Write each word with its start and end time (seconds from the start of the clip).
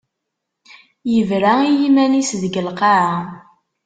Yebra 1.13 1.53
i 1.69 1.69
yiman-is 1.79 2.31
deg 2.41 2.53
lqaɛa. 2.67 3.17